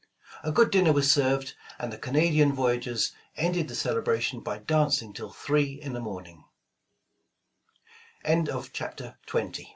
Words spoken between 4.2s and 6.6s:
by dancing till three in the morni